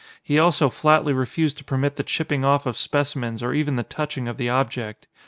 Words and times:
He 0.23 0.39
also 0.39 0.71
flatly 0.71 1.13
refused 1.13 1.59
to 1.59 1.63
permit 1.63 1.95
the 1.95 2.01
chipping 2.01 2.43
off 2.43 2.65
of 2.65 2.75
specimens 2.75 3.43
or 3.43 3.53
even 3.53 3.75
the 3.75 3.83
touching 3.83 4.27
of 4.27 4.37
the 4.37 4.49
object. 4.49 5.05